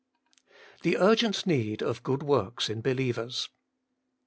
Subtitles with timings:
[0.81, 3.49] The urgent need of good zvorks in be lievers.